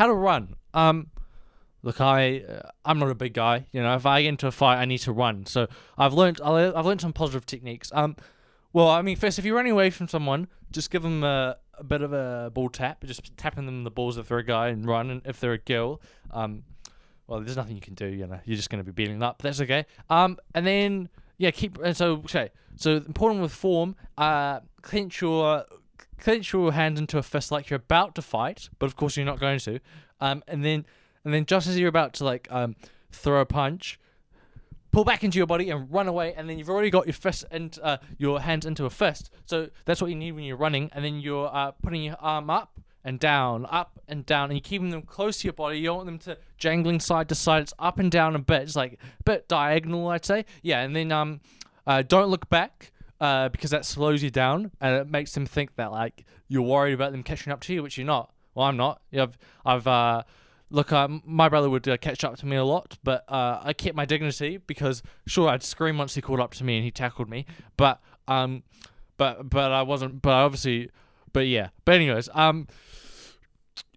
[0.00, 0.56] how to run.
[0.72, 1.10] Um,
[1.82, 3.66] look, I uh, I'm not a big guy.
[3.70, 5.44] You know, if I get into a fight, I need to run.
[5.44, 5.66] So
[5.98, 7.90] I've learned I've learned some positive techniques.
[7.94, 8.16] Um,
[8.72, 11.84] well, I mean, first, if you're running away from someone, just give them a, a
[11.84, 14.86] bit of a ball tap, just tapping them the balls if they're a guy and
[14.86, 16.62] run, and if they're a girl, um,
[17.26, 18.06] well, there's nothing you can do.
[18.06, 19.42] You know, you're just going to be beating up.
[19.42, 19.84] That's okay.
[20.08, 22.52] Um, and then yeah, keep and so okay.
[22.76, 25.66] So important with form, uh, clench your
[26.20, 29.26] clench your hand into a fist like you're about to fight, but of course you're
[29.26, 29.80] not going to.
[30.20, 30.86] Um, and then
[31.24, 32.76] and then just as you're about to like um
[33.10, 33.98] throw a punch,
[34.92, 37.44] pull back into your body and run away, and then you've already got your fist
[37.50, 39.30] and uh, your hands into a fist.
[39.46, 42.50] So that's what you need when you're running, and then you're uh, putting your arm
[42.50, 42.72] up
[43.04, 45.78] and down, up and down, and you're keeping them close to your body.
[45.78, 47.62] You don't want them to jangling side to side.
[47.62, 48.62] It's up and down a bit.
[48.62, 50.44] It's like a bit diagonal, I'd say.
[50.62, 51.40] Yeah, and then um,
[51.86, 52.92] uh, don't look back.
[53.20, 56.94] Uh, because that slows you down and it makes them think that like you're worried
[56.94, 58.32] about them catching up to you, which you're not.
[58.54, 59.02] Well, I'm not.
[59.12, 60.22] I've, I've uh,
[60.70, 63.72] look, uh, my brother would uh, catch up to me a lot, but uh, I
[63.72, 66.90] kept my dignity because sure I'd scream once he caught up to me and he
[66.90, 67.46] tackled me,
[67.76, 68.62] but um,
[69.16, 70.22] but but I wasn't.
[70.22, 70.90] But obviously,
[71.32, 71.68] but yeah.
[71.84, 72.68] But anyways, um,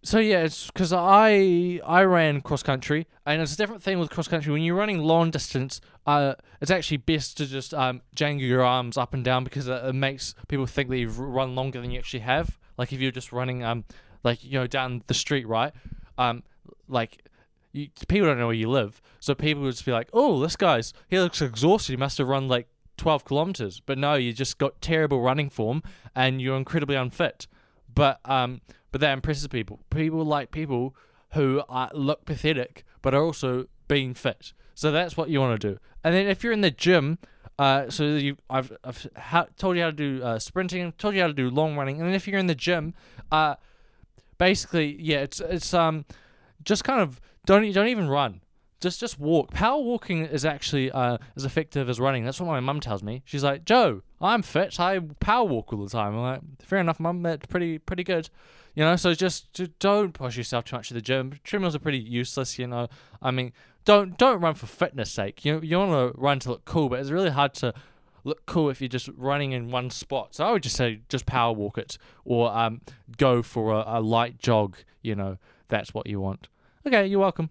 [0.04, 4.10] so yeah, it's because I I ran cross country, and it's a different thing with
[4.10, 4.52] cross country.
[4.52, 8.98] When you're running long distance, uh, it's actually best to just um jangle your arms
[8.98, 12.00] up and down because it, it makes people think that you've run longer than you
[12.00, 12.58] actually have.
[12.78, 13.86] Like if you're just running um
[14.24, 15.74] like you know down the street, right?
[16.18, 16.44] Um,
[16.88, 17.24] like
[17.72, 20.56] you, people don't know where you live, so people would just be like, "Oh, this
[20.56, 21.94] guy's he looks exhausted.
[21.94, 25.84] He must have run like 12 kilometers." But no, you just got terrible running form
[26.16, 27.48] and you're incredibly unfit.
[27.94, 29.80] But um but that impresses people.
[29.90, 30.96] People like people
[31.34, 34.54] who are, look pathetic but are also being fit.
[34.76, 35.80] So that's what you want to do.
[36.04, 37.20] And then if you're in the gym,
[37.60, 41.22] uh, so you I've, I've ha- told you how to do uh, sprinting, told you
[41.22, 42.94] how to do long running, and then if you're in the gym,
[43.32, 43.56] uh,
[44.38, 46.06] basically yeah, it's it's um
[46.64, 48.42] just kind of don't don't even run.
[48.84, 49.52] Just just walk.
[49.52, 52.26] Power walking is actually uh, as effective as running.
[52.26, 53.22] That's what my mum tells me.
[53.24, 54.78] She's like, Joe, I'm fit.
[54.78, 56.14] I power walk all the time.
[56.14, 57.24] I'm like, fair enough, mum.
[57.24, 58.30] That's pretty pretty good.
[58.76, 61.40] You know, so just, just don't push yourself too much to the gym.
[61.46, 62.60] Treadmills are pretty useless.
[62.60, 62.90] You know,
[63.22, 63.54] I mean,
[63.86, 65.46] don't don't run for fitness sake.
[65.46, 67.74] You you want to run to look cool, but it's really hard to
[68.26, 70.36] look cool if you're just running in one spot.
[70.36, 72.82] So I would just say just power walk it or um,
[73.18, 74.76] go for a, a light jog.
[75.02, 75.38] You know,
[75.70, 76.50] that's what you want.
[76.86, 77.50] Okay, you're welcome.